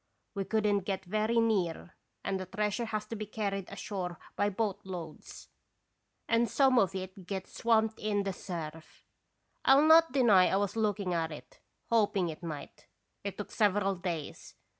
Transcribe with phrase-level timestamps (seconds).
[0.33, 4.49] We could n't get very near, and the treasure has to be carried ashore by
[4.49, 5.47] boat loads,
[6.27, 8.55] and some of it gets swamped in 21 (Srcuiotis Visitation.
[8.55, 9.05] 183 the surf.
[9.65, 11.59] I'll not deny 1 was looking at it,
[11.91, 12.87] hoping it might.
[13.23, 14.55] It took several days.